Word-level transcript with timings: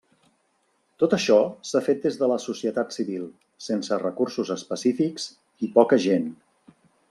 Tot 1.03 1.11
això 1.17 1.35
s'ha 1.71 1.81
fet 1.87 2.01
des 2.07 2.17
de 2.21 2.29
la 2.31 2.39
societat 2.47 2.97
civil, 2.97 3.29
sense 3.69 4.01
recursos 4.07 4.53
específics 4.59 5.29
i 5.69 5.71
poca 5.79 6.05
gent. 6.09 6.31